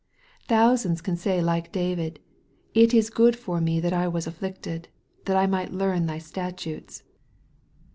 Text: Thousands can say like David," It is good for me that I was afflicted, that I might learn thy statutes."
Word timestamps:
Thousands 0.47 0.99
can 0.99 1.15
say 1.15 1.43
like 1.43 1.71
David," 1.71 2.19
It 2.83 2.91
is 2.91 3.11
good 3.11 3.35
for 3.35 3.61
me 3.61 3.79
that 3.79 3.93
I 3.93 4.07
was 4.07 4.25
afflicted, 4.25 4.87
that 5.25 5.37
I 5.37 5.45
might 5.45 5.73
learn 5.73 6.07
thy 6.07 6.17
statutes." 6.17 7.03